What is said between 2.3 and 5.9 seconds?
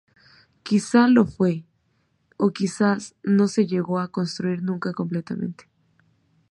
o quizás no se llegó a construir nunca completamente.